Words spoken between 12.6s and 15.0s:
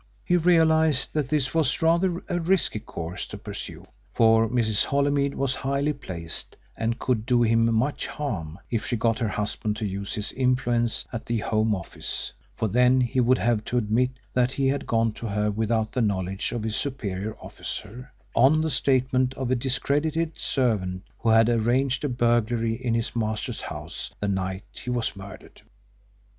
then he would have to admit that he had